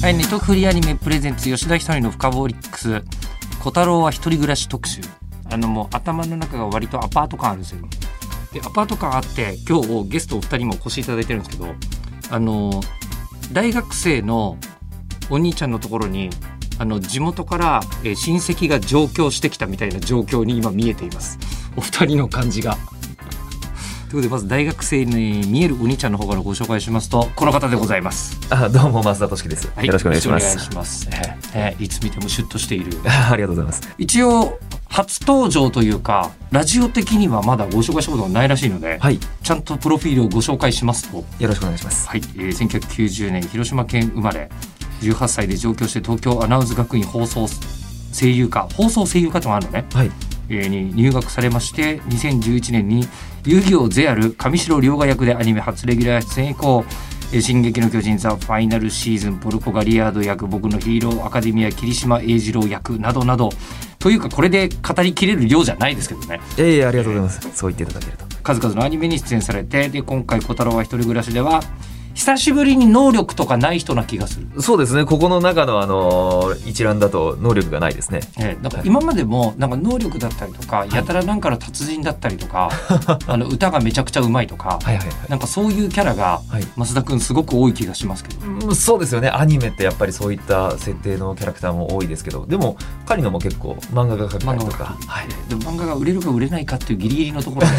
[0.00, 3.02] はい、ネットフリアニメプレゼンツ吉田ひとりの深掘りックス。
[3.62, 5.02] 小太郎は一人暮らし特集。
[5.50, 7.86] あのもう頭の中が割とアパート感あるんですよ。
[8.50, 11.74] でアパート感あって今日ゲストお二人もお越しいただいてるんですけど
[12.30, 12.80] あの
[13.52, 14.56] 大学生の
[15.28, 16.30] お兄ちゃんのところに
[16.78, 21.38] あの地元から、親戚が上京してきたみたいな状況に今見えています。
[21.76, 22.78] お二人の感じが。
[24.10, 28.40] ということでまず大学生に見えるお兄ちゃんの方からご紹介しますとこの方でございます。
[28.50, 29.86] あどうも増田俊樹です、はい。
[29.86, 30.46] よろしくお願いします。
[30.46, 31.08] お願いします。
[31.12, 32.90] えーえーいつ見てもシュッとしている。
[33.06, 33.82] ありがとうございます。
[33.98, 39.20] 一応初登場というかラジオ的にはまだご紹介したことがないらしいので、はい。
[39.44, 42.08] ちゃんとプロフィールをご紹介しますと、よろしくお願いします。
[42.08, 42.22] はい。
[42.36, 44.50] えー、1990年広島県生まれ
[45.02, 47.46] 18歳で上京して東京アナウンス学院放送
[48.12, 50.06] 声優科放送声優科ともあるのね、はい。
[50.06, 50.29] えー
[50.68, 53.08] に入学されまして2011年に
[53.44, 56.84] 遊戯王ゼアル上白龍河役でアニメ初レギュラー出演以降
[57.32, 63.50] 「えー進撃の巨人ザ・ファイナルシーズン」ポルコ・ガリアード役僕のヒーローアカデミア霧島英二郎役などなど
[64.00, 66.40] というかこれで語りきれる量じゃないですけどね。
[66.58, 67.48] いやいやありがとうございます。
[67.54, 68.24] そう言っていただけると。
[68.42, 71.62] 数々のアニメに出演されてで今回「小太郎は一人暮らし」では
[72.20, 74.60] 久しぶりに能力とかない人な気がする。
[74.60, 75.06] そうですね。
[75.06, 78.20] ここの中のあの一覧だと能力がないですね。
[78.38, 82.68] えー、なんか今までもなんか能力だったりとか、やたらなんかの達人だったりとか
[83.26, 85.16] あの歌がめちゃくちゃうまいとか、はいはいはい。
[85.30, 86.66] なんかそういうキャラがはい。
[86.76, 89.30] 増田君すごく多い気がしますけど、うんそうですよね。
[89.30, 92.76] アニメってやっぱりそういった設定のキャラクターも多いですけどでも
[93.06, 94.74] 狩野も結構漫画が描けたりとか。
[94.74, 95.28] 漫画がはい。
[95.48, 97.72] でも漫画が売れるか売れないかっていうギリギリのところで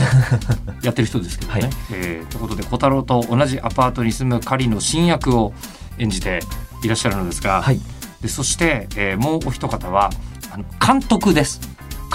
[0.81, 1.61] やってる人ですけどね。
[1.61, 1.69] はい。
[1.91, 5.53] えーということで小太郎と同じアパートに住む狩野新役を
[5.97, 6.39] 演じて
[6.83, 7.79] いらっしゃるのですが、はい。
[8.21, 10.09] でそして、えーもうお一方は
[10.51, 11.59] あの監督です。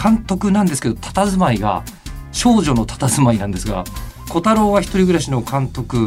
[0.00, 1.82] 監督なんですけど佇まいが
[2.32, 3.84] 少女の佇まいなんですが
[4.28, 6.06] 小太郎は一人暮らしの監督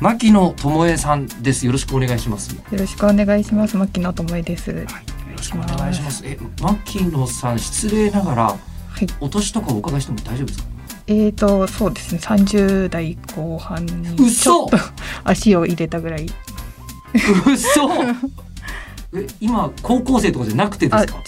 [0.00, 1.66] 牧野智恵さんです。
[1.66, 2.54] よろしくお願いします。
[2.54, 3.76] よよろしくお願いします。
[3.76, 4.72] 牧野智恵です。
[4.72, 6.22] ろしくお願いします。
[6.26, 8.56] え牧野さん失礼ながらは
[9.00, 9.06] い。
[9.20, 10.68] お年とかお伺いしても大丈夫ですか？
[11.10, 12.18] えーとそうですね。
[12.20, 14.78] 三十代後半にち嘘ょっと
[15.24, 16.26] 足を入れたぐらい。
[17.46, 17.90] 嘘
[19.16, 21.22] え今高校生とかじゃなくてであすか？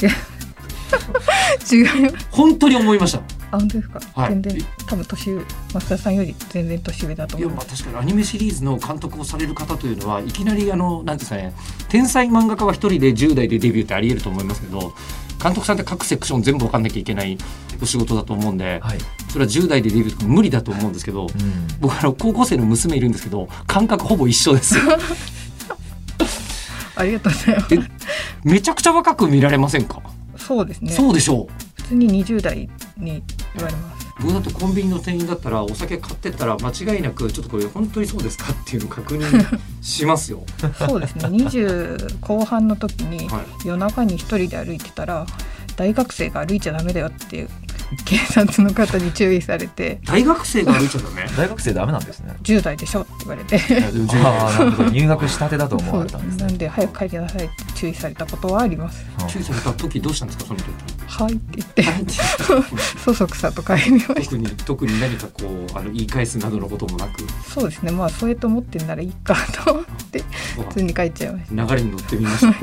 [1.73, 2.15] 違う違う。
[2.31, 3.19] 本当に思いました
[3.53, 4.01] あ本当ですか？
[4.15, 5.43] はい全然多分年上
[5.73, 7.67] 増田さんより全然年上だと思います。
[7.69, 11.55] まあ確かにアニメシリーズの監督をされる方というのはいきなりあのなんですかね
[11.89, 14.93] 天才漫画家は一人で10代でデビューってありえると思いますけど
[15.43, 17.39] 監督さんって各セクション全部分かんなきゃいけない
[17.83, 18.99] お仕事だと思うんではい
[19.31, 21.31] それは10代でデビューとか無理だと思うんですけどうん
[21.81, 24.77] 僕あの高校生の娘いるんですけど感覚ほぼ一緒です
[27.01, 28.01] ありがとうございます。
[28.45, 30.03] めちゃくちゃ若く見られませんか、
[30.37, 30.93] そうですね。
[30.93, 33.23] そうでしょう普通に二十代に
[33.55, 34.07] 言われます。
[34.21, 40.43] 僕だってコンビニの店員だったらお酒買ってったら間違いなくちょっとこれ本当にそうですかっていうのを確認しますよ。
[40.79, 41.29] そうですね。
[41.31, 45.27] 二十後半の時にはい夜中に一人で歩いてたら
[45.77, 47.49] 大学生が歩いちゃダメだよって
[48.05, 51.27] 警察の方に注意されて大学生が歩いちゃダメ？
[51.37, 53.59] 大学生ダメなんですね10代でしょって言われて。
[54.93, 59.05] 入学したてだと思われたんですねなんで早く帰りなさいって注意されたことはあります。
[59.29, 60.67] 注意された時どうしたんですかその時？
[61.07, 62.13] はいって言って、
[63.05, 64.15] そそくさと帰りました。
[64.15, 67.91] 特に特に何かこうあの言い返すなどのこともなくそうですね。
[67.91, 69.35] まあそうやって思ってんならいいか
[69.65, 70.23] と思って
[70.69, 71.75] 普通に帰っちゃいました。
[71.75, 72.51] 流れに乗ってみました。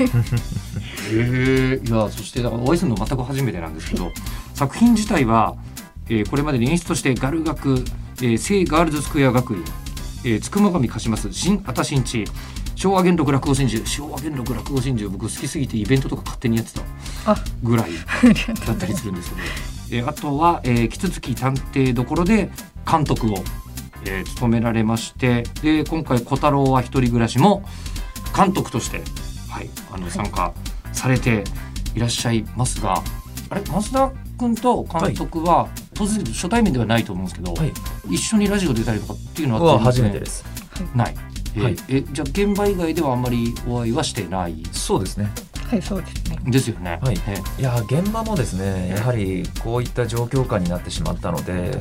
[1.12, 4.10] えいやそしてだからお会いするの全く初めてなんですけど
[4.58, 5.56] 作品自体は、
[6.08, 7.84] えーこれまでに演出としてガル学、
[8.20, 9.64] えー聖ガールズスクエア学院、
[10.24, 12.24] えー、つくも神貸します新あた新地
[12.74, 16.82] 昭和元禄落語真珠昭和元禄落語真珠僕好きすぎてイベントとか勝手にやってた
[17.32, 17.90] あ、ぐらい
[18.66, 19.42] だったりすするんですよね。
[19.92, 22.50] えーあとは、えー、キツツキ探偵どころで
[22.90, 23.44] 監督を、
[24.04, 27.62] えー務められましてで今回小太郎は一人暮らしも
[28.36, 29.02] 監督として、
[29.50, 30.52] はい、あの参加
[30.92, 31.44] されて
[31.94, 33.02] いらっしゃいますが、
[33.50, 34.27] あれ増田？
[34.38, 37.72] 君と監督は、当然初対面ではないと思うんですけど、はい。
[38.10, 40.44] 一緒にラジオ出たりとかっていうのはは初めてです。
[40.94, 41.14] ない。
[41.56, 41.76] えーはい。
[41.88, 44.62] えじゃあ現場以外ではあんまりお会いはしてない？
[44.72, 45.28] そうですね。
[45.68, 46.38] はいそうですね。
[46.46, 46.98] ですよね。
[47.02, 47.18] はい。
[47.26, 51.78] えいや現場もですねやはりこういった状況下になってしまったので。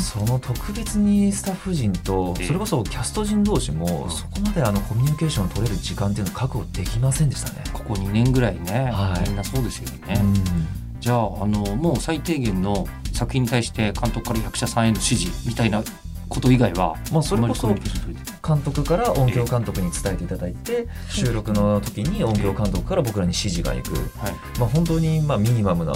[0.00, 4.10] その特別にスタッフ陣とええそれこそキャスト陣同士もうん。
[4.10, 7.62] そこまであのコミュニケーションを取れる時間っていうのを確保できませんでしたね。
[7.72, 9.28] ここ2年ぐらいね、はい。
[9.28, 10.18] みんなそうですよね。
[10.20, 10.34] うん
[11.00, 15.82] じゃああのもう最低限の作品に対して監督から役者さんへの指示みたいな
[16.28, 25.92] こと以外はまあそれこそ監督から音響監督に伝えていただいて収録の時に音響監督から僕らに指示がいく、はい、まあ、本当にまあミニマムな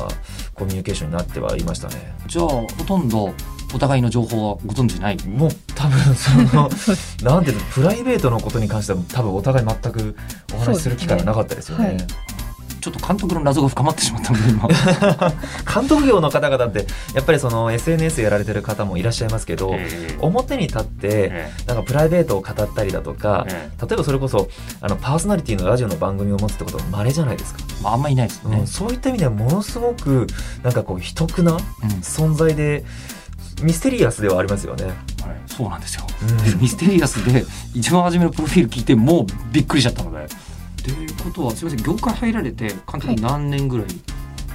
[0.54, 2.14] コミュニケーションになってはいましたね。
[2.26, 3.32] じゃあほとんど
[3.75, 5.16] お互いの情報はご存知ない？
[5.26, 6.70] もう多分その
[7.22, 10.16] なんていうのプライベートのことに関しては多分お互い全く
[10.54, 11.96] お話しする機会がなかったですよね。
[12.82, 14.69] ちょっと監督の謎が深まってしまったので今。
[15.73, 16.84] 監督業の方々って
[17.14, 23.70] やっぱりその SNS やられてる方もいらっしゃいますけど、えー表に立ってえなんかプライベートを語ったりだとかー、え。
[23.81, 24.49] 例えばそれこそ
[24.81, 28.58] あのパーソナリティのラジオの番組を持つってことは稀じゃないですか、ーまああんまいないですね。
[28.58, 30.26] うん、、そういった意味ではものすごく
[30.62, 31.58] なんかこう秘匿なうん。
[32.00, 32.85] 存在で
[33.62, 34.85] ミステリアスではありますよね。
[34.87, 34.94] はい、
[35.46, 36.06] そうなんですよ。
[36.23, 36.61] うん。
[36.61, 37.44] ミステリアスで
[37.75, 40.26] 一番初めのプロフィール聞いてもうびっくりしちゃったので。
[40.82, 43.87] ということはすみません業界入られて監督何年ぐらい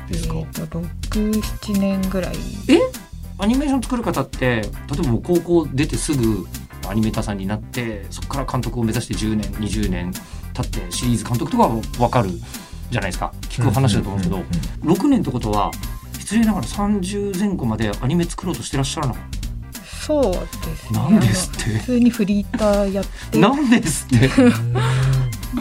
[0.10, 2.36] ですか、えーと67年ぐらい。
[3.40, 6.48] アニメーション作る方って例えばもう高校出てすぐ
[6.88, 10.12] アニメーターさんになってそこから監督を目指して10年20年
[10.54, 12.30] 経ってシリーズ監督とかは分かる
[12.90, 13.34] じゃないですか。
[13.42, 14.98] 聞く話だと思うんですけど、うんうん。
[14.98, 15.72] 6年ってことは
[16.20, 19.24] 失礼ながら30前後までアニメ作ろうとしてらっしゃらなかっ
[19.84, 20.40] そうで
[20.78, 21.00] すね。
[21.00, 21.64] なんですって？
[21.80, 23.38] 普通にフリーターやって。
[23.38, 24.30] なんですって？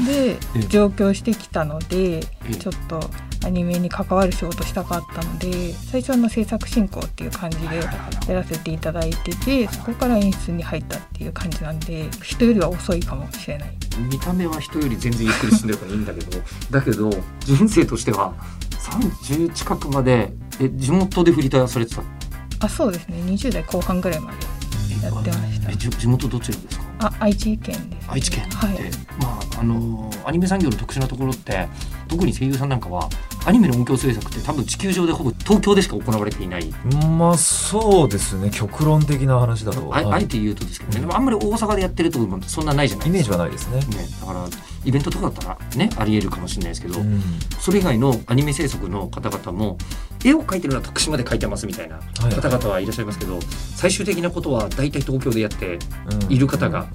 [0.05, 0.61] でええ。
[0.69, 2.55] 上京してきたのでええ。
[2.55, 3.01] ちょっと
[3.45, 13.77] アニメに関わる仕事したかったので最初はあの制作進行っていう感じでやらせていただいててそこから演出に入ったっていう感じなんで人よりは遅いかもしれない。
[14.11, 17.11] 見た目は人より全然ゆっくり進んでるからいいんだけど だけど
[17.41, 18.35] 人生としては
[18.81, 22.03] 30近くまでえ地元でフリーターされてた？
[22.61, 23.19] あそうですね。
[23.27, 24.39] 20代後半ぐらいまで
[25.07, 25.71] やってました。
[25.71, 26.85] え地地元どちらですか？
[26.99, 28.73] あ愛知県です、愛知県はい。
[29.21, 31.69] まああのアニメ産業の特殊なところって
[32.09, 33.09] 特に声優さんなんかは
[33.47, 36.71] アニメの音響制作って多分地球上でほぼ東京でしか行われていない、
[37.19, 38.51] まあそうですね。
[38.51, 40.05] 極論的な話だと、あはい。
[40.05, 43.81] あえて言うとですけどね、でもあんまり大阪でやってるとこもそんなないじゃないイメーですかジはないですね。
[43.97, 44.49] ね、だから
[44.85, 47.23] イベントとかだったらねありえるかもしれないですけど、うん。
[47.61, 49.79] それ以外のアニメ制作の方々も
[50.25, 52.35] 絵を描いてるのは徳島で描いてますみたいなはい。
[52.35, 53.39] 方々はいらっしゃいますけど
[53.77, 55.79] 最終的なことは大体東京でやって
[56.25, 56.33] うん。
[56.33, 56.87] いる方が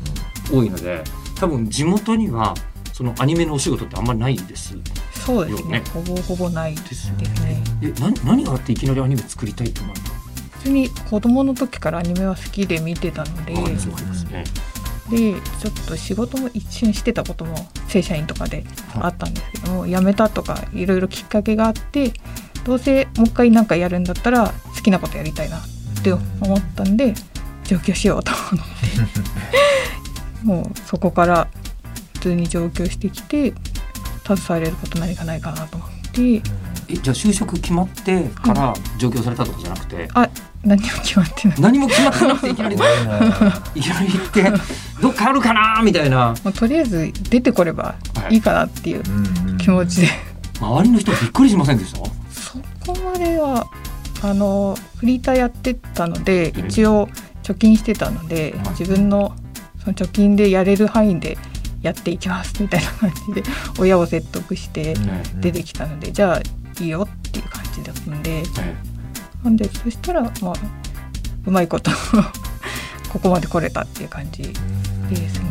[0.51, 1.03] 多いので
[1.41, 2.53] 多分地元には
[2.93, 4.77] そのアニメのお仕事ってあんまりないです。
[5.25, 5.77] そうですね。
[5.77, 5.83] よね。
[5.91, 7.23] ほぼほぼないでですすね。
[7.81, 10.01] えな何があっていきなりアニメ作りたいと思った
[10.59, 13.81] 普通に子供の時からアニメは好きで見てたのでわかりま
[14.13, 14.43] すね。
[15.09, 17.55] でちょっと仕事も一瞬してたことも
[17.88, 18.63] 正社員とかで
[18.99, 22.13] あったんですけども、辞めたとかいろいろきっかけがあって
[22.65, 25.61] どうせもう一回なんかやるんだったら好きなことやりたいなっ
[26.03, 26.21] て思
[26.55, 27.15] ったんで
[27.63, 29.61] 上京しようと思って
[30.43, 31.47] もうそこから
[32.13, 33.53] 普通に上京してきて
[34.25, 36.41] 携われること何かないかなと思って。
[36.89, 40.07] えじゃあ就職決まってから上京されたとかじゃなくて？
[40.63, 41.61] 何も決まってない。
[41.61, 42.69] 何も決まってなくてい きな。
[42.69, 44.53] りいきなり行って
[45.01, 46.35] どっかあるかなみたいな。
[46.43, 47.95] もうとりあえず出てこれば
[48.29, 49.03] いいかなっていう
[49.57, 50.09] 気持ちで。
[50.59, 51.99] 周りの人びっくりしませんでした？
[52.31, 53.65] そこまでは
[54.21, 56.67] あのフリーターやってたのでうん。
[56.67, 57.07] 一応
[57.43, 58.69] 貯金してたので、はい。
[58.77, 59.33] 自分の
[59.83, 61.38] その貯金でやれる範囲で
[61.81, 63.43] やっていきますみたいな感じで
[63.79, 65.00] 親を説得してう
[65.38, 65.41] ん。
[65.41, 66.41] 出てきたので、じゃあ
[66.81, 68.39] いいよっていう感じだったんで。
[68.39, 68.91] え
[69.43, 70.53] なんでそしたらまあ
[71.45, 71.89] うまいこと
[73.11, 74.50] ここまで来れたっていう感じで
[75.29, 75.45] すね。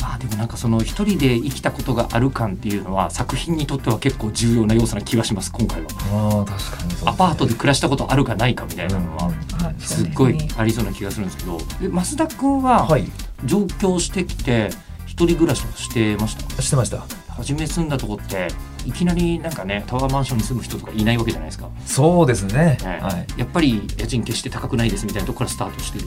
[0.00, 5.88] まあでもなんかその一人で生きたことがある感っていうのは作品にとっては結構重要な要素な気がします今回は。
[6.12, 6.94] ああ確かにね。
[7.04, 9.30] アパートで暮らしたことあるかないかみたいなのは
[9.78, 10.48] すすっごいね。
[10.56, 11.58] ありそうな気がするんですけど。
[11.80, 13.06] で増田君ははい
[13.44, 14.70] 上京してきて
[15.06, 16.62] 一人暮らしとかしてました？
[16.62, 17.04] してました。
[17.28, 18.48] 初め住んだとこって
[18.86, 23.00] いきなりなんかねタワーマンションに住む人とかいないわけじゃないですか、そうですね、ね。
[23.02, 26.06] はい、やっぱり家賃決して高くないですみたいなところからスタートしてる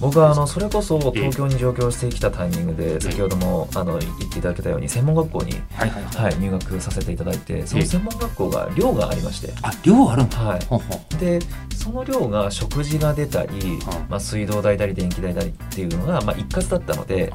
[0.00, 11.40] 僕はあのそれこそ東京に上京してきたタイミングで先ほどもあの言っていただけたように専門学校に、はい入学させていただいてその専門学校が寮がありまして、あ寮あるんだ、はい、で
[11.74, 13.78] その寮が食事が出たり、
[14.08, 17.32] まあ、水道代だり電気代だりっていうのが、まあ、一括だったので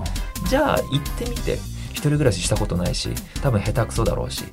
[0.47, 1.57] じゃあ行ってみて。
[1.57, 1.72] 一
[2.09, 3.09] 人暮らししたことないし
[3.41, 4.43] 多分下手くそだろうし。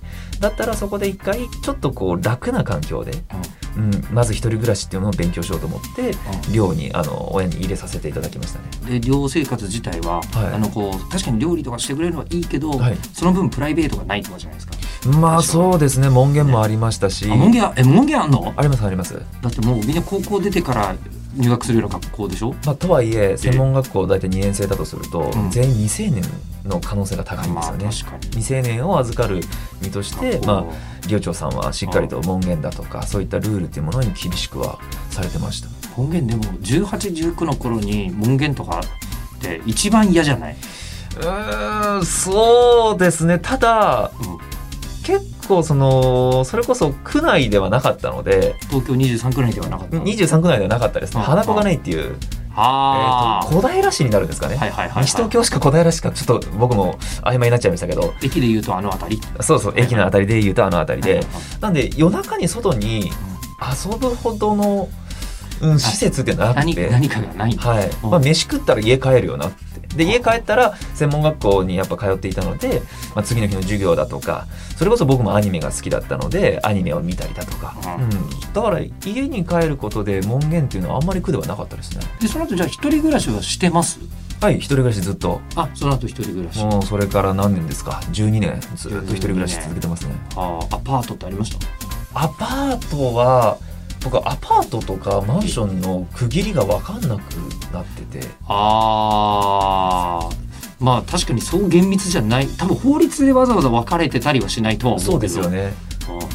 [0.41, 3.13] だったらそこで一回ちょっとこう楽な環境で、
[3.77, 6.15] うん、まず一人暮らしっていうのを勉強しようと思って
[6.53, 8.99] 寮にあの親に入れさせていただきましたね。
[8.99, 10.55] で寮生活自体は、はい。
[10.55, 12.97] あのこう確かに料理とかしてくれるのはいいけど、はい。
[13.13, 14.75] その分プライベートがないとかじゃないですか。
[15.19, 16.09] まあそうですね。
[16.09, 18.53] 門限もありましたし、あ門限あえ門限あんの？
[18.57, 20.95] ありますあります、だってもうみんな高校出てから
[21.35, 22.55] 入学するような学校でしょ？
[22.67, 25.51] まあ、とはいえ専門学校大体2年生だとすると、うん。
[25.51, 26.23] 全員未成年
[26.65, 27.93] の可能性が高いんですよね、まあ
[28.31, 29.41] 未成年を預かる
[29.81, 34.79] 身として、まあ、寮長さんはしっかりと門限だとかそういったルールっていうものに厳しくは
[35.11, 35.69] されてました。
[35.97, 38.81] 門限でも1819の頃に門限とか
[39.37, 40.57] って一番嫌じゃない？
[41.17, 43.39] うーんそうですね。
[43.39, 44.51] ただうん
[45.03, 51.21] 結構そのそれこそ区内ではなかったので東京23区内ではなかった23区内ではなかったですね。
[51.21, 52.15] うん花子がないっていう、
[52.57, 55.05] あえーと小平市になるんですかね、はいはいはいはい。
[55.05, 58.15] 西東京しか小平市かちょっと僕も曖昧になっちゃいましたけど。
[58.23, 59.23] 駅で言うとあの辺り。
[59.41, 61.27] そうそう駅のあたりで言うとあのあたりで、はい。
[61.61, 63.11] なんで夜中に外に
[63.61, 64.89] 遊ぶほどの、
[65.63, 67.91] うん、施設っていうのはなくて、何何かがないはい。
[68.03, 68.11] うん。
[68.11, 69.71] まあ、飯食ったら家帰るよなって。
[69.91, 72.81] で家帰ったら専門学校にやっぱ通っていたので、
[73.13, 78.09] まあ、次の日の授業だとかそれこそ僕もアニメが好きだったのでアニメを見たりだとか、ううん。
[78.09, 82.05] ん、だから家に帰ることで門限っていうのはあんまり苦ではなかったですね。
[82.21, 83.99] でその後じゃあ一人暮らしはしてます？
[84.41, 85.41] はい一人暮らしずっと。
[85.57, 86.65] あその後一人暮らし。
[86.65, 88.61] もうそれから何年ですか？12年。
[88.77, 90.15] ずっと一人暮らし続けてますね。
[90.37, 91.67] あアパートってありました？
[92.15, 93.59] アパートは
[94.03, 97.35] 僕アパートとかマンションの区切りが分かんなく
[97.73, 98.27] なってて。
[98.47, 100.37] あー。
[100.81, 102.47] まあ確かにそう厳密じゃない。
[102.47, 105.35] 多分法律でわざわざ分かれてたりはしないとは思そううけど。
[105.35, 105.75] ですよね、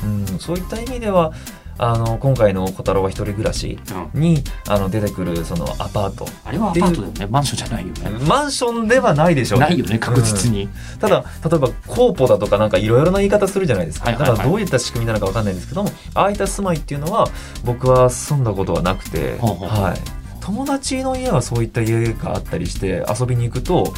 [0.03, 1.33] うんうん、そういった意味では
[1.77, 3.77] あの今回の「小太郎は一人暮らし
[4.13, 6.27] うん」にあの出てくるそのアパート。
[6.45, 7.27] あれはアパートだよね。
[7.29, 8.25] マンションじゃないよね。
[8.25, 9.59] マンションではないでしょう。
[9.59, 17.27] ないよね確実に、ただ例えばコーポだとかなんかいろいろな言い方するじゃないですか、だからどういった仕組みなのかわかんないんですけどもああいった住まいっていうのは
[17.63, 19.99] 僕は住んだことはなくて、ほうほうはい、
[20.41, 23.93] 友達の家はそういった家があったりして遊びに行くと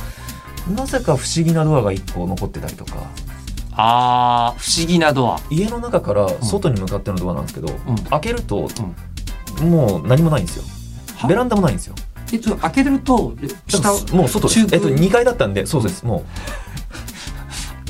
[0.75, 3.09] なぜか不思議なドアが1個残ってたりとか
[3.79, 5.39] あー不思議なドア。
[5.51, 7.95] 家の中から外に向かってのドアなんですけど、うん。
[7.95, 8.67] 開けると、
[9.61, 10.63] もう何もないんですよ。
[11.17, 11.27] は？
[11.27, 11.95] ベランダもないんですよ。
[12.33, 13.33] えっと開けてると
[13.67, 14.65] 下もう外です。
[14.65, 16.25] 中えっと2階だったんでそうですも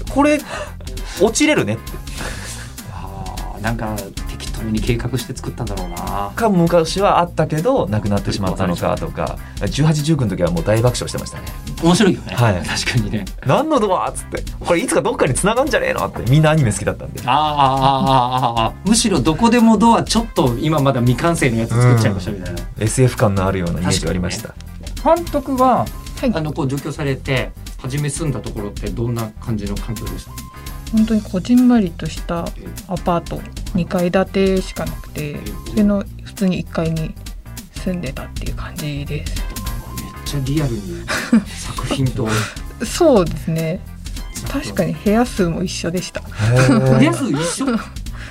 [0.08, 0.12] う。
[0.12, 0.40] これ
[1.22, 1.84] 落ちれるねって。
[2.94, 3.96] あーなんか
[4.58, 6.32] 適当に計画して作ったんだろうな。
[6.36, 9.38] か昔はあったけどなくなってしまったのかとか。
[9.60, 11.46] 1819の時はもう大爆笑してましたね。
[11.84, 12.62] 面白いよね、はい。
[12.64, 13.26] 確かにね。
[13.46, 14.44] 何のドアっつって。
[14.60, 16.08] これいつかどっかに繋がんじゃねえの？
[16.08, 17.22] ってみんなアニメ好きだったんで。
[17.26, 18.90] あーあーあーあーあー。
[18.90, 24.56] むしろどこでもドアちょっと今まだ未完成のやつ作っちゃいましたみたいな、SF 感のあるようなイメージがありました、
[25.04, 25.86] 監督は
[26.20, 26.32] はい。
[26.34, 30.32] あのこう上京されて初め住んだところってどんな感じの環境でした？
[30.92, 32.40] 本当にこじんまりとした
[32.88, 33.38] アパート
[33.76, 35.38] 2階建てしかなくて
[35.70, 37.14] それの普通に1階に
[37.74, 39.36] 住んでたっていう感じです。
[39.36, 40.82] めっちゃリアルに
[41.48, 42.28] 作品と。
[42.86, 43.80] そうですね。
[44.52, 46.22] 確かに部屋数も一緒でした。
[46.22, 47.80] 部屋数一緒？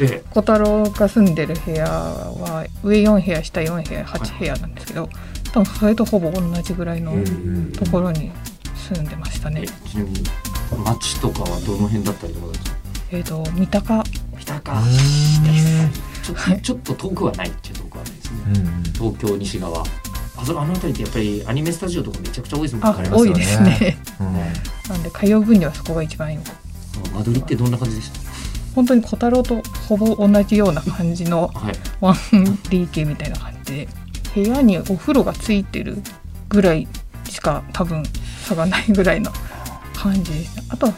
[0.01, 5.09] え小太郎が住んでる部屋は上4部屋下4部屋8部屋なんですけど
[5.53, 8.31] 多分それとほぼ同じぐらいのうんところに
[8.91, 9.67] 住んでましたえね。
[9.89, 10.23] ちなみに
[10.85, 12.47] 町とかはどの辺だったりとか
[13.11, 14.05] えっ、と三鷹。
[14.39, 14.87] 北かうん
[16.23, 18.39] ちょっとちょっと遠くはないっていう遠くはないですね。
[18.47, 18.83] うん。
[18.93, 19.83] 東京西側。
[20.37, 23.33] あそあの辺りってやっぱりアニメスタジオとかめちゃくちゃ多いですもんあありますよね。
[23.33, 23.99] 多いですね。
[24.21, 24.35] うん。
[24.91, 28.11] なんで通う分にはそこが一番いい間取りってどんな感じでし
[28.75, 31.75] 本当に小太郎とほぼ同じような感じのたはい。
[32.03, 33.89] 1DK みたいな感じで
[34.35, 36.03] 部屋にお風呂がついてる
[36.49, 36.87] ぐらい
[37.25, 38.03] しか多分
[38.45, 39.31] 差がないぐらいの
[39.97, 40.33] 感じ。
[40.33, 40.93] でしたあと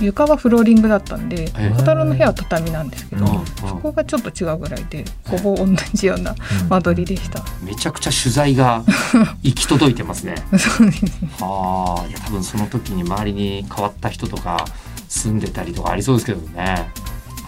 [0.00, 6.34] 床はフローリングだったんでえ小太郎の部屋は畳なんですけど、うんそこがちょっと違うぐらいでほぼ同じような
[6.68, 8.82] 間取りでした、めちゃくちゃ取材が
[9.42, 10.34] 行き届いてますね。
[10.56, 11.10] そうですね。
[11.38, 12.08] はあ。
[12.08, 14.64] いや多分その時に周りに変わった人とか
[15.08, 16.90] 住んでたりとかありそうですけどね。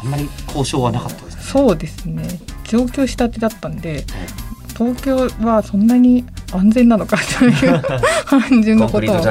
[0.02, 2.28] あんまり交渉はなかったですねそうですね。
[2.64, 4.26] 上京したてだったんでえ。
[4.76, 7.83] 東京はそんなに安全なのかという
[8.26, 9.26] 感じコンクリーのこ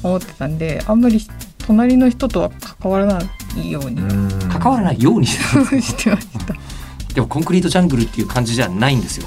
[0.00, 1.20] とを思ってたんであんまり
[1.66, 3.22] 隣の人とは関わらな
[3.56, 4.00] いように。
[4.00, 4.28] うん。
[4.48, 5.38] 関わらないようにし
[6.04, 6.54] てました。
[7.14, 9.26] でもコンクリートジャングルっていう感じじゃないんですよ。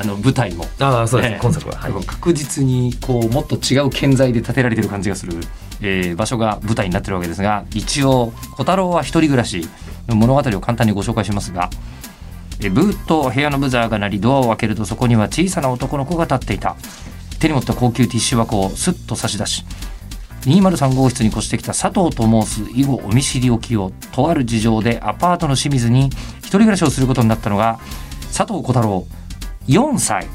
[0.00, 0.66] あの舞台も。
[0.80, 1.38] ああそうです、ええ。
[1.40, 5.34] 今作は、はい、確実にこうもっと違う建材で建てられてる感じがする、
[5.80, 9.68] えー場所が舞台になってるわけですが一応小太郎は一人暮らし
[10.08, 11.93] の物語を簡単にご紹介しますがえー
[12.70, 16.76] ブーッと部屋のブザーが鳴りドアを開けるとそこには小さな男の子が立っていた。
[17.44, 19.66] 手に持った高級ティッシュ箱をスッと差し出し
[20.46, 26.06] 203号室に越してきた佐藤と申す以後お見知りおきをとある事情でアパートの清水に
[26.38, 27.80] 一人暮らしをすることになったのが
[28.34, 29.06] 佐藤小太郎
[29.68, 30.26] 4歳、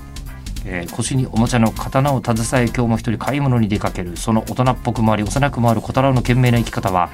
[0.72, 7.10] えー腰におもちゃの刀を携え今日も一人買い物に出かけるその大人っぽくもあり幼くもある小太郎の懸命な生き方は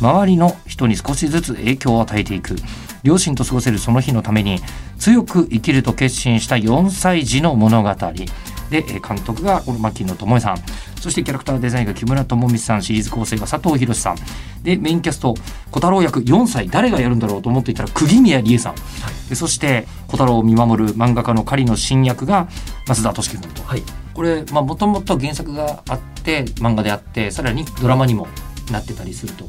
[0.00, 2.56] 周りの人に少しずつ影響を与えていく。
[3.02, 4.60] 両親と過ごせるその日のために
[4.98, 7.94] 強く生きると決心した4歳児の物語。
[8.70, 10.58] で、え監督がこの牧野智恵さん。
[11.00, 14.16] そしてキャラクターデザインが木村智光さんシリーズ構成が佐藤博さん。
[14.62, 15.34] でメインキャスト
[15.70, 18.74] 小太郎役4歳誰がやるんだろうと思っていたら釘宮理恵さん、
[19.28, 22.48] でそして小太郎を見守る漫画家の狩野新役が
[22.86, 23.62] 増田俊樹君と。
[23.62, 23.82] はい。
[24.12, 28.28] これもともと原作があって漫画であってさらにドラマにも
[28.70, 29.46] なってたりすると、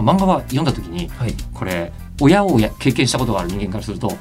[0.00, 1.34] まあ漫画は読んだ時にはい。
[1.52, 4.12] これ親をや経験したことがある人間からすると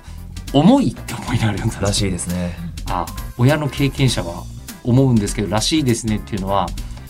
[0.54, 2.56] 重いって思いながら読んだらしいですね。
[2.88, 3.06] あ
[3.38, 4.44] 親の経験者は
[4.84, 6.68] 思うんですけどらしいですねっていうのは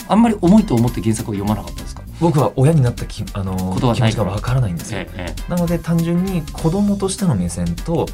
[0.07, 2.01] あんまり重いと思って原作を読まなかったですか？
[2.19, 4.99] 僕は親になったきあのことはない気持ちがわからないんですよ。
[4.99, 8.05] えええなので単純に子供としての目線と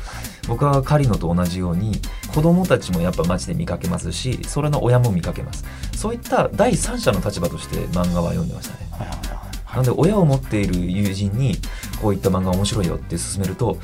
[0.48, 2.00] 僕は狩野と同じように
[2.34, 5.66] 子供たちもやっぱ街で見かけますしそれの親も見かけます。
[5.96, 8.88] そういった第三者の立場として漫画は読んでましたね。
[8.92, 9.72] えはいはいはい。
[9.72, 11.56] なので親を持っている友人に
[12.02, 13.78] こういった漫画面白いよって勧めると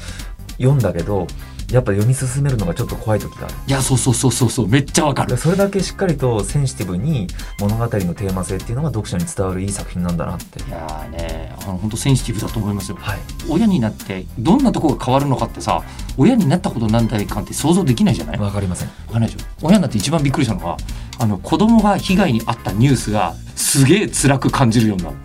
[0.58, 1.28] 読んだけど
[1.74, 3.56] やっぱ読み進めるのがちょっと怖い時がある。
[3.68, 4.68] いやそうそうそうそうそう。
[4.68, 5.30] めっちゃわかる。
[5.30, 7.28] でそれだけしっかりとセンシティブに
[7.60, 10.60] 物語のテーマ性っていうのが読者に伝わるいい作品なんだなって。
[10.62, 12.98] いやーねあの本当センシティブだと思いますよ。
[13.00, 13.20] はい。
[13.50, 15.82] 親になってどんなとこが変わるのかってさ
[16.18, 18.38] 親になったことなんだいかんって想像できないじゃない？
[18.38, 18.90] わかりません。
[19.08, 19.46] わかんないでしょ？
[19.64, 20.78] 親になって一番びっくりしたのは
[21.20, 25.16] あの子供が被害に遭ったニュースがすげえ辛く感じるようになる。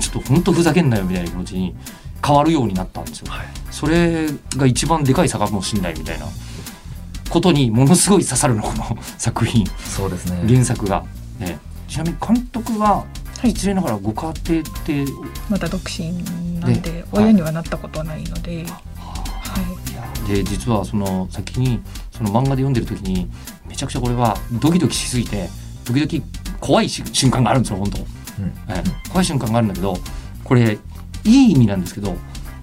[0.00, 1.76] ちょっと本当ふざけんなよみたいな気持ちに
[2.24, 3.30] 変わるようになったんですよ。
[3.30, 3.46] はい。
[3.70, 6.26] それが一番でかい差かもしんないみたいな。
[7.30, 9.64] ことにものすごい刺さるのこの 作品。
[9.84, 10.42] そうですね。
[10.48, 11.04] 原作が、
[11.38, 11.58] ね、
[11.88, 13.04] ちなみに監督は
[13.40, 13.50] はい。
[13.50, 15.04] 失礼ながらご家庭って、
[15.48, 16.12] まだ独身
[16.60, 19.60] なんでで親にはなったことはないので、は
[20.26, 20.28] い。
[20.28, 23.30] で実はその先にその漫画で読んでる時に
[23.66, 25.48] めちゃくちゃこれはドキドキしすぎて
[25.84, 26.26] 時々
[26.60, 28.04] 怖いし瞬間があるんですよ本当、うん。
[28.68, 29.08] ええ。
[29.08, 29.96] 怖い瞬間があるんだけど
[30.44, 30.78] これ
[31.24, 32.16] いい意味なんですけど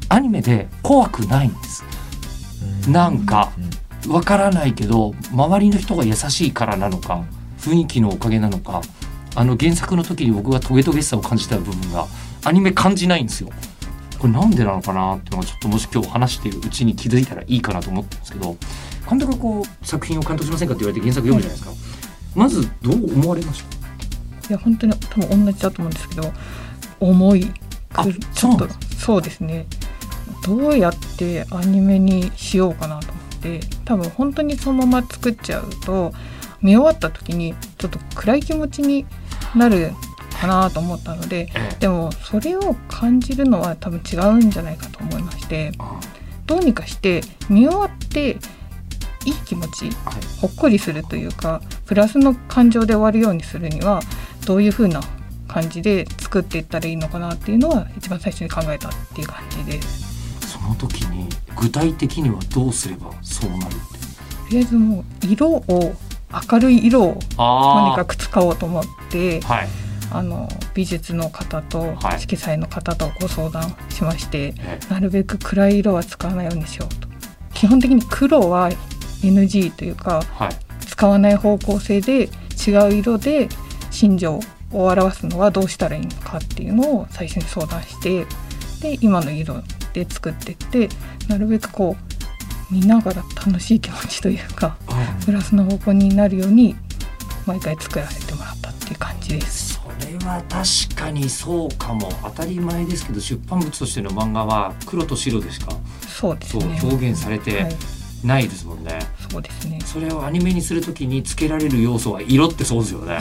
[0.09, 1.83] アニメで怖くないんです
[2.89, 7.25] なんかうんわからないけど周りの人が優しいからなのか
[7.59, 8.81] 雰囲気のおかげなのか
[9.35, 12.07] あの原作の時に僕がトゲトゲしさを感じた部分が
[12.45, 13.49] アニメ感じないんですよ。
[14.17, 18.55] これなんでなのかなっていうのがちょっともし今日話しているうちに気づいたらいいかなと思ってるんですけど
[19.09, 21.71] 監督がこう作品を監督しませんかって言われて原作読むじゃないですか。
[22.33, 24.49] まずどう思われました？
[24.49, 26.31] いや本当に多分同じだと思うんですけど
[26.99, 27.51] 重い
[27.97, 29.65] あくちょっとそうですね。
[30.45, 36.13] どうやってアニメにしようかなと思って多分本当にそのまま作っちゃうと
[36.61, 39.05] 見終わった時にちょっと暗い気持ちに
[39.55, 39.91] なる
[40.39, 41.75] かなと思ったのでええ。
[41.79, 45.99] でもそれを感じるのは多分違うんじゃないかと思いましてあ
[46.45, 48.37] どうにかして見終わって
[49.25, 49.93] いい気持ちはい。
[50.39, 54.01] ほっこりするというかプラスの感情で終わるようにするには
[54.45, 55.01] どういう風な
[55.47, 60.47] 感じで作っていったらいいのかなっていうのは一番最初に考えたっていう感じです。
[60.47, 65.95] その時に具体的にはどうすればそうなるとりあえずもう色を
[66.51, 69.67] 明るい色をとにあかく使おうと思ってはい。
[70.09, 72.19] あの美術の方とはい。
[72.19, 77.07] 色彩の方とご相談しまして、えなるべく暗い色は使わないようにしようと。
[77.53, 78.69] 基本的に黒は
[79.21, 80.49] NG というかはい。
[80.85, 82.29] 使わない方向性で
[82.67, 83.49] 違う色で
[83.91, 84.39] 心情
[84.71, 88.25] を表すのはどうしたらいいのかっていうのを最初に相談して
[88.81, 89.55] で今の色
[89.93, 90.89] で作ってって
[91.27, 94.77] なるべくこう見ながら楽しい気持ちというか
[95.25, 96.75] プラスの方向になるように
[97.45, 99.75] 毎回作らせてもらったっていう感じです。
[99.75, 105.71] それは確かにそうかも当たり前ですけど出版物としての漫画は黒と白でしか
[106.07, 106.89] そうそうですね。
[106.91, 107.51] 表現されはて
[108.23, 108.99] い、ないですもんね、
[109.31, 109.79] そうですね。
[109.85, 113.19] それをアニメにするときにつけられる要素は色ってそうですよね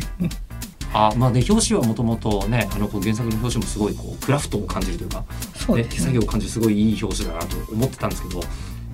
[0.92, 5.94] あまあね表紙はもともとねあのこう原作の表紙もすごいこうクラフトを感じるというかね、そうですね。
[5.94, 6.18] 手作業。
[6.20, 8.40] を感じるすごいいい表紙だなと思ってたんですけど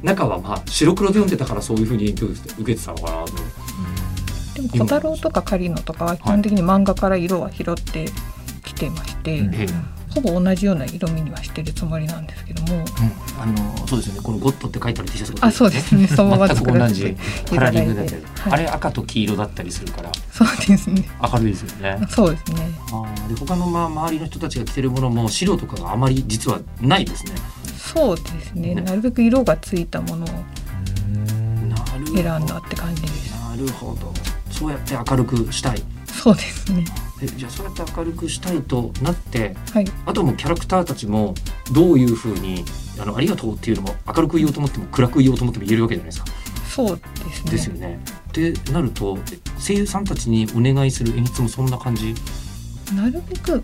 [0.03, 3.33] 中はまあ白黒で読んでたからそういうふうに影響を受けてたのかなと。
[4.55, 8.07] でも小太郎とか狩野とかは基本的に漫画から色は拾って
[8.65, 9.55] きてまして、うん。
[9.55, 12.85] ええほぼ同じような色味にはしてるつもりなんですけども、うん、
[13.42, 14.20] あのそうですよね。
[14.22, 15.46] このゴッドって書いてある T シャツが。
[15.46, 16.07] あそうですね。
[16.09, 18.53] そのまま全く作ら同じせていカラーリングだったり、はい。
[18.53, 20.12] あれ赤と黄色だったりするから。
[20.31, 21.09] そうですね。
[21.20, 21.98] 明るいですよね。
[22.09, 22.70] そうですね。
[22.92, 23.29] あー。
[23.29, 27.33] で他のまあ周りの人たちが着てるものも白とかがあまり実はないですね。
[27.77, 28.74] そうですね。
[28.74, 28.83] ね。
[28.83, 30.29] なるべく色がついたものを
[32.14, 33.33] 選んだって感じです。
[33.33, 34.12] なるほど。
[34.50, 35.83] そうやって明るくしたい。
[36.07, 36.85] そうですね。
[37.25, 39.87] えじゃあそうやって明るくしたいとなってはい。
[40.07, 41.35] あともうキャラクターたちも
[41.73, 42.65] どういうふうに
[43.01, 46.27] あのありがとうっていうのも明るく言おうと思っても暗く言おうと思っても言えるわけじゃないですか
[46.69, 47.99] そうですねですよね。
[48.29, 49.19] ってなると
[49.59, 52.15] 声優さんたちにお願いする演出もそんな感じ？
[52.95, 53.63] なるべく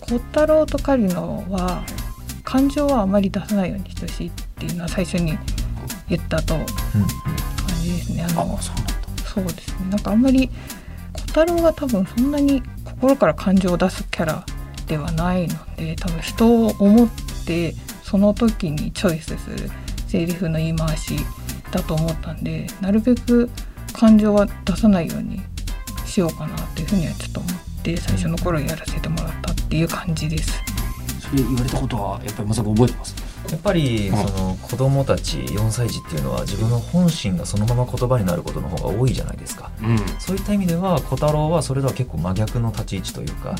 [0.00, 1.84] 小太郎と狩野は
[2.44, 5.38] 感情はあまり出さないようにしてほしいっていうのは最初に
[6.08, 6.66] 言ったと感
[7.82, 8.24] じですね。
[8.24, 8.92] あのそうなんだ
[9.24, 10.50] そうですねなんかあんまり
[11.12, 12.62] 小太郎が多分そんなに
[12.96, 14.44] 心から感情を出すキャラ
[14.86, 17.08] ではないので多分人を思っ
[17.46, 19.70] てその時にチョイスする
[20.06, 21.16] セリフの言い回し
[21.70, 23.50] だと思ったんでなるべく
[23.92, 25.40] 感情は出さないように
[26.04, 30.62] しようかなっていうふうにはちょっと思って最初の頃やらせてもらったっていう感じです。
[31.20, 33.14] それ言われたことはやっぱりまさか覚えてます？
[33.50, 34.16] やっぱりうん。
[34.16, 39.70] その子供たち4歳児っていうのは自分の本心がそのまま言葉になることの方が多いじゃないですか。
[39.82, 39.98] うん。
[40.18, 43.54] そういった意味では小太郎はそれとは結構真逆の立ち位置というか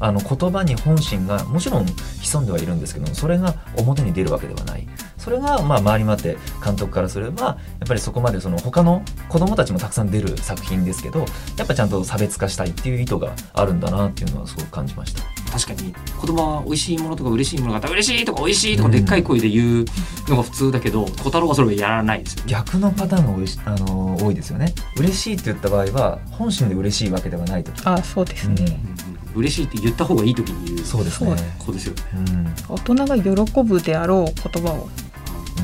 [0.00, 1.86] あの言葉に本心がもちろん
[2.20, 4.86] 潜んではいるんですけどもそれが表に出るわけではない
[5.26, 7.52] それがまあ回り回って監督からすればや
[7.84, 11.26] っぱりそこまでその他の子供たちもたくさん出る作品ですけど
[11.58, 15.22] やっぱちゃんと差別化したいっていう意図があるんだなっていうのはすごく感じました。
[15.50, 15.92] 確かに。
[16.16, 19.84] 子供は美味しいものとか嬉しいものがあったら嬉しいとか美味しいとかでっかい声で言う
[20.28, 22.52] のが普通だけど小太郎はそれをやらないですよね。
[22.52, 24.74] 逆のパターンがおいしあの多いですよね。
[24.96, 29.10] 嬉しいって言った場合は本心で嬉しいわけではない時あそうですね、うん。
[29.10, 30.86] うん嬉しいって言った方がいい時に言う。
[30.86, 31.36] そうですね。
[31.58, 32.02] 子ですよね。
[32.14, 32.74] うん。
[32.74, 34.88] 大人が喜ぶであろう言葉を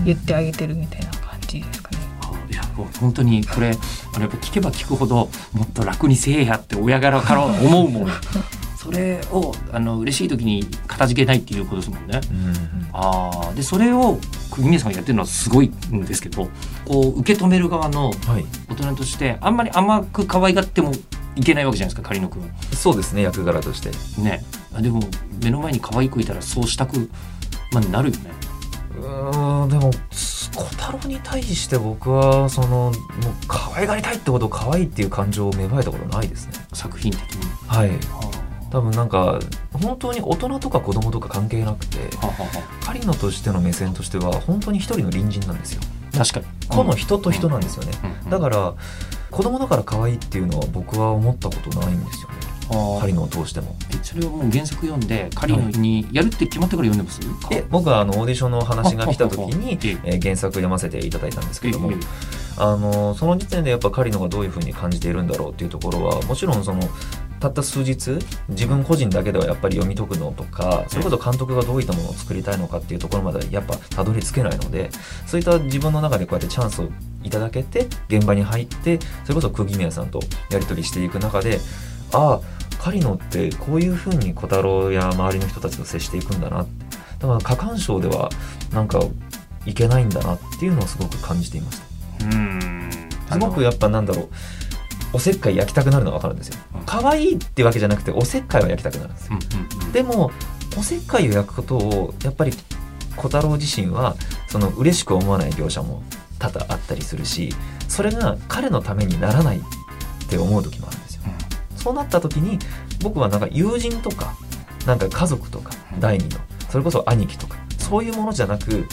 [0.04, 1.98] 言ってあげてるみたいな感じですかね。
[2.20, 3.70] あいやもう本当にこれ
[4.14, 8.08] あのやっぱ聞けば聞くほどもっと楽にせえやって親柄から思うもん
[8.76, 12.20] それをあの嬉しい時に片付けないっていうことですもんね。
[12.30, 14.18] うんあーでそれを
[14.50, 16.50] 釘宮さんがやってるのはすごいんですけど
[16.84, 20.92] こう受け止める側のはい大人としてあんまり甘く可愛がっても
[21.34, 22.50] いけないわけじゃないですか狩野くん。
[22.74, 25.00] そうですね役柄としてねあでも
[25.42, 27.08] 目の前に可愛い子いたらそうしたく、
[27.72, 28.30] まあ、なるよね。
[29.02, 32.92] うーんでも小太郎に対して僕はそのもう
[33.48, 36.54] 可愛がりたいってこと可愛いっていう感情を芽生えたことないですね。
[36.72, 37.44] 作品的に。
[37.66, 37.88] はい。
[37.88, 38.30] は
[38.70, 39.38] 多分なんか
[39.70, 41.98] 本当に大人とか子供とか関係なくて
[42.82, 45.82] 狩野としての目線としては本当に一人の隣人なんですよ。
[46.14, 46.46] あ確かに。
[46.68, 47.92] この人と人なんですよね、
[48.24, 48.30] うん。
[48.30, 48.74] だから
[49.30, 52.36] 子供だから可愛いっていうのは僕は思ったことないんですよね
[53.00, 66.80] 狩野を通してもえそれはもう原作読んで狩野にやるって決まってから読んでます、で僕はあのオーディションの話が来た時にええー原作読ませていただいたんですけどもええあのその時点でやっぱ狩野がどういうふうに感じているんだろうっていうところはもちろんその
[67.40, 68.18] たった数日
[68.50, 74.90] 自分個人だけではやっぱり読み解くのとかそれこそ監督がどういったものを作りたいのかっていうところまではやっぱたどり着けないので
[75.26, 76.88] そういった自分の中でこうやってチャンスを
[77.24, 81.58] いただけて現場に入ってそれこそ釘宮さんとやり取りしていく中で
[82.12, 82.40] ああ
[82.82, 86.66] 狩野ってこういうふうに小太郎や周りの人たちと接していくんだな
[87.20, 88.28] だから過干渉では
[88.72, 89.00] なんか
[89.64, 91.80] いけないんだなっていうのをすごく感じていまし
[92.18, 92.26] た。
[92.26, 92.90] うん。
[93.30, 94.28] すごくやっぱなんだろう
[95.12, 96.56] おせっかい焼きたくなるのが分かるんですよ。
[96.74, 96.80] うん。
[96.84, 99.38] 可愛いってわけじゃなくておせっかいは焼きたくなるんですよ。
[99.38, 99.92] うんうんうん。
[99.92, 100.32] でも
[100.76, 102.52] おせっかいを焼くことをやっぱり
[103.14, 104.16] 小太郎自身は
[104.48, 106.02] その嬉しく思わない描写も
[106.40, 107.54] 多々あったりするし
[107.86, 109.60] それが彼のためにならないっ
[110.28, 111.01] て思う時もある
[111.82, 112.58] そうなった時に
[113.02, 114.34] 僕はなんか友人とか
[114.86, 116.00] なんか家族とかうん。
[116.00, 116.38] 第二の
[116.70, 118.86] それこそ兄貴とかそういうものじゃなく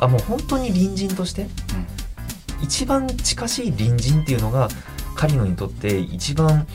[0.00, 1.46] あもう本当に隣人として
[2.62, 4.68] 一番近しい隣人っていうのが
[5.14, 6.66] 狩野にとって一番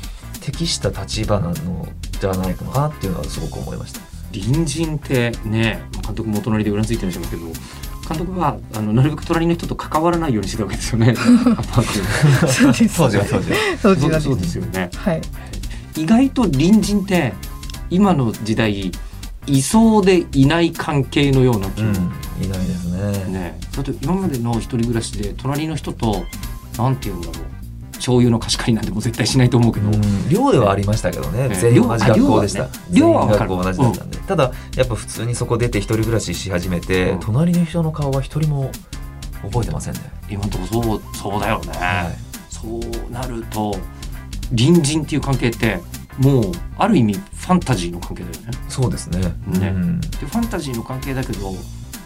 [0.42, 1.88] 適した立場なの
[2.20, 4.02] じゃないかなっていうのはすごく思いました。
[4.32, 7.44] 隣人ってね監督もお隣でうなずいてるんですけど
[8.08, 11.16] 監督はあのなるべく隣の人と関わらないようにしてたわけ ですよね。
[11.16, 13.58] そうです当時は当時は。
[13.82, 14.90] 当時はそうですよね。
[14.96, 15.22] はい
[15.96, 17.34] 意外と隣人って
[17.90, 18.92] 今の時代
[19.48, 22.86] いそうでいない関係のような気も、うん、いないです
[23.28, 23.32] ね。
[23.32, 23.60] ね。
[23.76, 26.26] だって今までの一人暮らしで隣の人と
[26.78, 27.36] なんて言うんだろう。
[27.94, 32.68] 醤油の貸し借りなんてもう絶対しないと思うけど、うん、寮ではありましたけどね、ええ全員同じ学校でした。
[32.92, 37.20] 寮はね学校同じだったんで、ただやっぱ普通にそこ出て一人暮らしし始めて、うん。
[37.22, 38.70] 隣の人の顔は一人も
[39.42, 40.02] 覚えてませんね。
[40.30, 42.16] 今のところそうそうだよね、はい。
[42.54, 43.76] そうなると
[44.50, 45.80] 隣人っていう関係って
[46.18, 46.44] もう
[46.78, 48.52] ある意味ファンタジーの関係だよね。
[48.70, 49.20] そうですね。
[49.20, 49.68] ね。
[49.70, 50.02] うん。
[50.02, 51.54] でファンタジーの関係だけど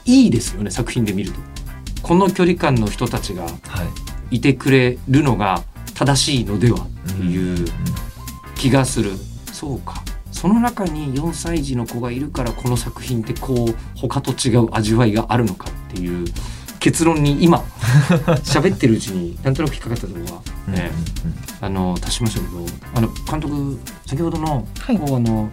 [0.06, 1.39] いいですよね作品で見ると。
[2.02, 3.56] この距離感の人たちがはい。
[4.32, 5.63] いてくれるのが
[5.95, 7.67] 正しいのではっていう
[8.56, 9.13] 気がする、
[9.52, 10.04] そうか。
[10.32, 16.25] その中に4歳児の子がいるからこの作品ってこう他と違う味わいがあるのかっていう
[16.80, 17.63] 結論に今
[18.44, 20.92] 喋ってるうちになんとなく引っかかったところが、うんね
[21.62, 22.65] あの足しましたけど
[22.96, 24.98] あの監督先ほどの,、はい。
[24.98, 25.50] こうあの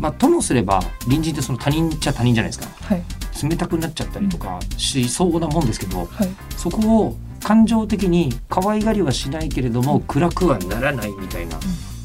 [0.00, 2.68] まあ、ともすれば隣人ってその他人っちゃ他人じゃないですか。
[2.80, 3.02] はい。
[3.48, 6.28] 冷たくなっちゃったりとかしそうなもんですけどはい。
[6.56, 11.56] そこを感情的に可愛がりはしないけれども暗くはならないみたいな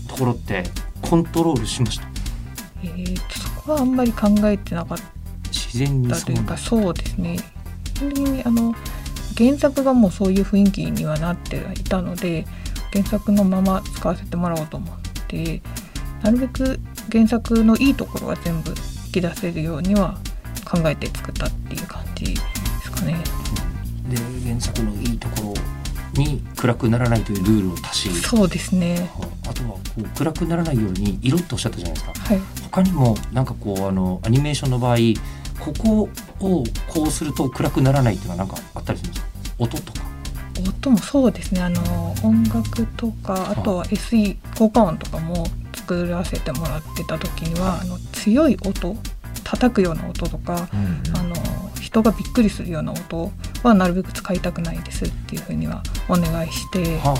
[0.07, 0.63] ところって
[1.01, 2.07] コントロールしました。
[2.83, 4.97] えーとそこはあんまり考えてなかっ
[5.51, 7.37] 自然にたそうなというかそうですね。
[7.37, 7.58] 基
[7.99, 8.73] 本的にあの
[9.37, 12.45] 原作がもうそういう雰囲気にはなっていたので
[12.91, 15.61] 原作のまま使わせてもらおうと思って
[16.23, 16.79] なるべく
[17.11, 18.71] 原作のいいところは全部
[19.05, 20.17] 引き出せるようには
[20.69, 22.41] 考えて作ったっていう感じで
[22.83, 23.17] すかね。
[24.09, 25.53] で原作のいいとこ
[26.15, 29.09] ろに暗くならないというルールを足しそうですね。
[29.47, 32.13] あとはこう暗くならないように色っておっしゃったじゃないですか。
[32.13, 32.41] はい。
[32.63, 34.97] 他にもなんかこうあのアニメーションの場合
[35.59, 39.25] ここをこうすると暗くならないっていうのはなんかあったりするんです？
[39.25, 40.09] か音とか。
[40.67, 41.61] 音もそうですね。
[41.61, 48.95] あの音楽とかあとは SE 効果音とかも作らせてもらってた時にはあの強い音
[49.43, 51.35] 叩くような音とかうんあの
[51.79, 53.31] 人がびっくりするような音
[53.63, 57.15] はなるべく使いたくないですっていうふうにはお願いしては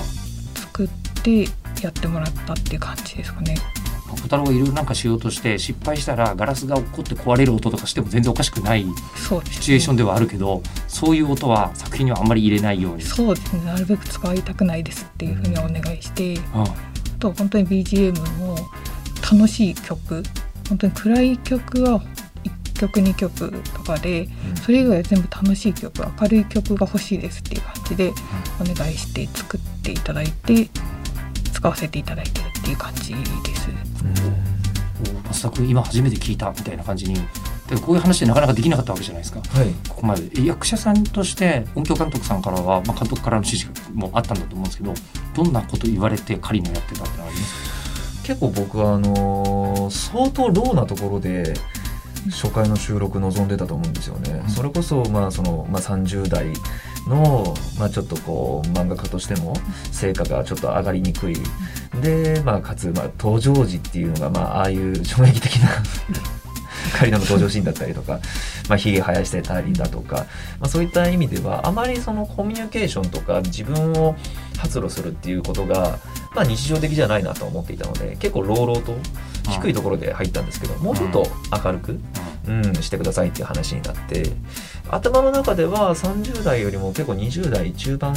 [0.54, 0.88] 作っ
[1.22, 1.44] て
[1.82, 3.56] やってもらったっていう感じですかね。
[4.12, 13.02] あ小太郎がいろいろなんかしようとして失敗したらガラスが落っこって壊れる音とかしても全然おかしくないシチュエーションではあるけどそういう音は作品にはあんまり入れないように。
[13.02, 13.64] そうですね。
[13.64, 18.56] なるべく使いたくないですっていうふうにはお願いして、ああと本当に BGM も
[19.32, 20.22] 楽しい曲。
[20.68, 22.00] 本当に暗い曲は
[22.74, 24.28] 1曲2曲とかで
[24.62, 28.12] それ以外は全部楽しい曲明るい曲が欲しいですっていう感じで
[28.60, 30.70] お願いして作っていただいて
[31.52, 33.18] 使わせていただいてるっていう感じで
[33.56, 33.68] す。
[35.32, 37.14] 全く今初めて聞いたみたいな感じに。
[37.68, 39.40] でこういう話でなかなかできなかったわけじゃないですか。
[39.40, 39.68] はい。
[39.88, 40.28] ここまで。
[40.36, 44.92] え役者さんとして音響監督さんからは、まあ、監督からの指示もあったんだと思うんですけど
[45.36, 48.22] どんなこと言われて仮のやってたってのはあります？
[48.26, 51.54] 結構僕はあのー相当ローなところで
[52.28, 54.50] 初回の収録望んでたと思うんですよね、うん。
[54.50, 56.46] それこそまあその、まあ、30代
[57.06, 59.54] の、まあ、ちょっとこう漫画家としても
[59.90, 61.36] 成果がちょっと上がりにくい。
[62.02, 65.68] で、まあ、かつ、まあ、登場時っていうのが、まあ、ああいう衝撃的な
[66.96, 68.20] カリナの登場シーンだったりとか、
[68.68, 70.26] まあ、ひげ生やしてたりだとか、
[70.60, 74.16] まあ、そういった意味ではあまりそのコミュニケーションとか自分を
[74.58, 75.98] 発露するっていうことが、
[76.34, 78.94] まあ、日常的じゃないなと思っていたので結構朗々と
[79.48, 81.26] 低いところで入ったんですけど、もうちょっと
[81.64, 82.00] 明るく、
[82.48, 84.24] うん、してくださいっていう話になって
[84.88, 88.14] 頭の中では30代よりも結構20代中盤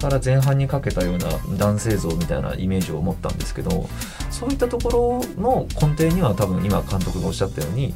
[0.00, 3.88] から前半にかけたような男性像みたいなイメージを持ったんですけど
[4.30, 7.94] そういったところの根底には多分今監督がおっしゃったように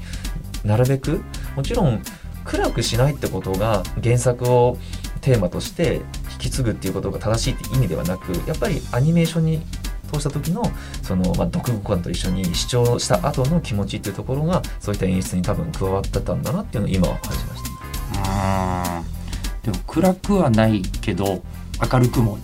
[0.64, 1.22] なるべく
[1.56, 2.02] もちろん
[2.44, 4.78] 暗くしないってことが原作を
[5.20, 6.00] テーマとして
[6.32, 9.62] 引き継ぐっていうことが正しいって意味ではなくやっぱりアニメーションに
[10.10, 10.62] 通した時の
[11.02, 18.98] その、まあ、読後感と一緒に視聴した後の気持ちっていうところがそういった演出に多分加わってたんだなっていうのを今は感じました。
[18.98, 19.72] うん。
[19.72, 21.42] でも暗くはないけど
[21.92, 22.38] 明るくも、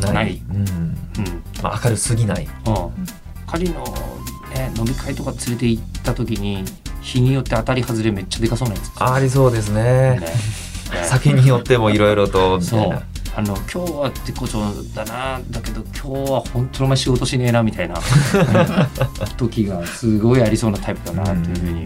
[0.00, 0.42] ない。
[0.50, 0.56] うん。
[0.56, 0.96] うん。
[1.62, 2.44] まあ、明るすぎない。
[2.44, 3.06] うん、
[3.46, 3.84] 仮の、
[4.54, 6.64] ね、飲み会とか連れて行った時に
[7.00, 8.90] 日によって当たり外れめっちゃでかそうなやつ。
[9.02, 10.20] ありそうですね。
[10.20, 10.26] ね。
[11.04, 12.88] 酒によってもいろいろとみたそいう。
[12.90, 13.02] な。
[13.34, 14.60] あの今日は絶好調
[14.94, 17.94] だなだけど今日は本当にお前仕事しねえなみたいな
[19.38, 21.84] 時がすごいありそうなタイプだなっていうふうに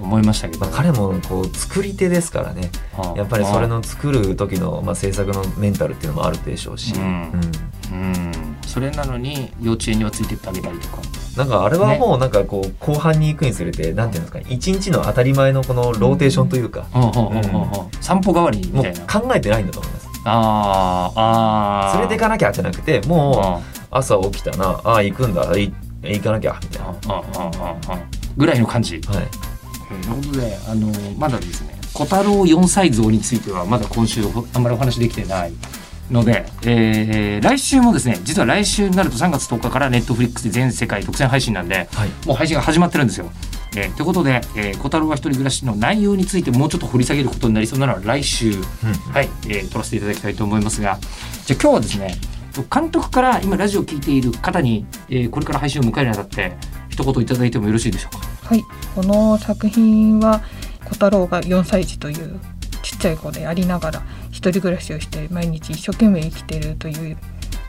[0.00, 2.70] 思いましたけど、まあ、彼もこう作り手ですからね。
[2.96, 7.02] はあやっぱりそれの作る時の、まあ、制作のメンタルっていうのもあるでしょうし、うん。
[7.02, 7.98] うん。
[7.98, 8.32] うん。
[8.66, 11.02] それなのに幼稚園にはついてってあげたりとか。
[11.36, 16.86] なんかあれはもうなんかこう後半に行くにつれてなんていうんですか一日の当たり前のこのローテーションというか、
[18.00, 19.66] 散歩代わりみもうたいな考えてないん。
[19.66, 21.98] だと思いますあーあー。
[21.98, 28.00] 連れていかなきゃじゃなくてもう朝起きたなああ行くんだい行かなきゃみたいな、はうんうんうんうん。
[28.00, 28.96] うんぐらいの感じ。
[28.96, 29.16] い、とい。
[29.16, 30.86] うことであの
[31.18, 34.22] まだですね小太郎4歳像についてはまだ今週
[34.54, 35.52] あんまりお話できてない
[36.10, 42.08] ので、えー来週もですね実は来週になると3月10日からネットフリックスで全世界独占配信なんではい。
[42.26, 43.30] もう配信が始まってるんですよ。
[43.76, 48.52] えーということで、えー小太郎は一人暮らしの内容についてもうちょっと掘り下げることになりそうなのは来週、
[49.12, 50.98] はい、えー撮らせていただきたいと思いますが
[51.46, 52.16] じゃあ今日はですね
[52.72, 56.52] 監督から今ラジオを聞いている方に、えーこれから配信を迎えるにあたって
[56.88, 58.26] 一言いただいてもよろしいでしょうか？
[58.48, 60.42] はい、この作品は
[60.84, 62.40] 小太郎が4歳児という
[62.82, 64.02] ちっちゃい子でありながら
[64.32, 67.16] 一人暮らしをして毎日一生懸命生きているという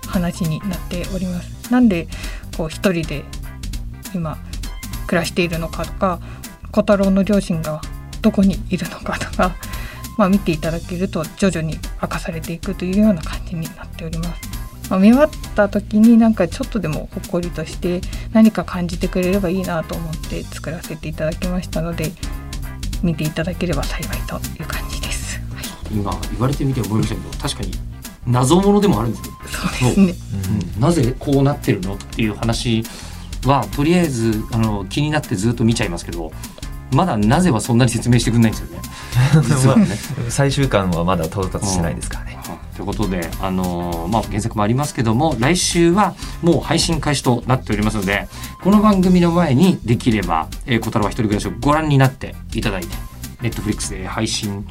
[0.07, 1.71] 話になっております。
[1.71, 2.07] なんで
[2.57, 3.23] こう一人で
[4.15, 4.37] 今
[5.11, 6.21] 暮らしているのかとか
[6.71, 7.81] 小太郎の両親が
[8.21, 9.57] どこにいるのかとか、
[10.17, 14.41] まあ、見ていただけると徐々に明かされていくというような感じになっております。
[14.89, 17.99] まあ、見終わった時になんかちょっとでもほっこりとして
[18.31, 22.11] 何か感じてくれればいいなと思って作らせていただきましたので
[23.01, 25.41] 見ていただければ幸いという感じです。
[25.53, 27.71] はい今言われてみて思いましたけど確かに
[28.27, 29.33] 謎ものでもあるんですよ、
[29.81, 30.13] そうですね
[30.75, 32.83] うんなぜこうなってるのっていう話
[33.45, 36.31] はとりあえずあの気になってずっと見ちゃいますけど
[36.91, 38.81] まだなぜはそんなに説明してくれないんですよね
[39.43, 39.87] 実はね。
[40.29, 42.39] 最終巻はまだ到達してないですからね。
[42.75, 48.27] ということで、あのーまあ、原作もありますけども来週はもう配信開始となっておりますので
[48.63, 52.87] この番組の前にできれば「えー、小太郎は一人暮らし」をご覧になっていただいて
[53.41, 54.65] ネットフリックスで配信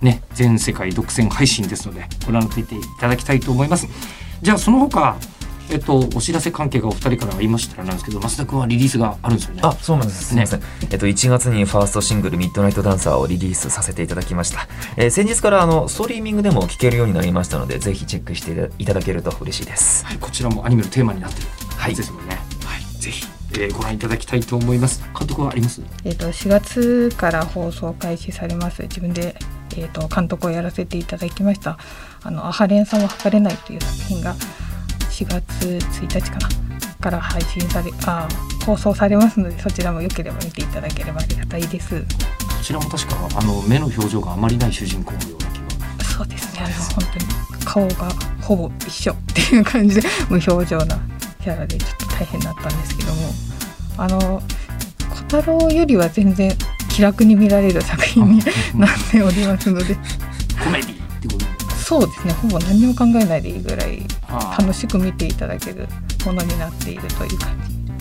[0.00, 3.86] ね全世界独占配信ですのでご覧になっていただきたいと思います。
[4.42, 5.16] じゃあその他
[5.70, 9.60] えっと、お知らせ関係がお二人からありましたらなんですけど増田君はリリースがあるんですよね。
[9.64, 10.24] あ、そうなんです。
[10.24, 10.62] すみません。
[10.90, 14.66] えっと、1月にファーストシングル、ミッドナイトダンサーをリリースさせていただきました。
[14.96, 20.04] えー先日から、あの、ストリーミングでも聴けるようになりましたので、ぜひチェックしていただけると嬉しいです。
[20.06, 22.36] はい、こちらもアニメのテーマになっているはいですもんね。
[22.64, 25.02] はい、ぜひ、えーご覧いただきたいと思います。
[25.18, 25.82] 監督はあります？
[26.04, 29.34] えー、と4月から放送開始されます自分で、
[29.76, 31.78] えー、と監督をやらせていただきました
[32.22, 34.36] 「あのアハレンさんは測れない」という作品が
[35.10, 35.66] 4月
[36.00, 36.48] 1日かな
[37.00, 38.28] から配信されあ
[38.64, 42.06] 放送されますのでそちらもよければ見ていただければありがたいですこ
[42.62, 46.04] ちらも確かあの目の表情があまりない主人公のような気が。
[46.04, 48.10] そうですねあの本当に顔が
[48.42, 50.98] ほぼ一緒っていう感じで無表情な
[51.42, 53.30] キャラでちょっと大変だったんですけども
[53.96, 54.42] あの
[55.30, 56.52] 小太郎よりは全然
[56.90, 58.40] 気楽に見られる作品に
[58.74, 59.94] なっておりますので
[60.62, 60.89] コメデ。
[61.90, 62.32] そうですね。
[62.34, 64.00] ほぼ何も考えないでいいぐらい
[64.56, 65.88] 楽しく見ていただける
[66.24, 67.74] ものになっているという感じ。
[67.74, 67.98] になっ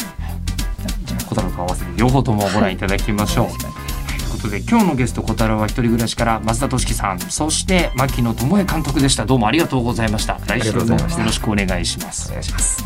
[1.07, 3.47] てます小太郎と合わせて両方ともご覧いただきましょう。
[3.47, 9.25] よろしくお願いということで今日のゲスト小太郎は一人暮らしから増田俊樹さんそして牧野智恵監督でした。
[9.25, 10.39] どうもありがとうございました。
[10.45, 12.29] 来週もよろしくお願いします。
[12.29, 12.83] お願いします。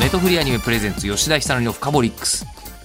[0.00, 2.46] ネットフリーアニメプレゼンツ吉田久典のフカボリックス